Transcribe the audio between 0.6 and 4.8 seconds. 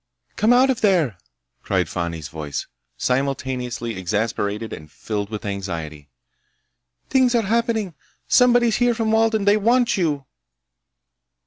of there!" cried Fani's voice, simultaneously exasperated